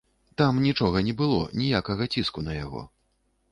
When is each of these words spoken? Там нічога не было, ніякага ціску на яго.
Там 0.41 0.55
нічога 0.67 1.03
не 1.09 1.13
было, 1.19 1.37
ніякага 1.63 2.03
ціску 2.17 2.47
на 2.51 2.59
яго. 2.63 2.81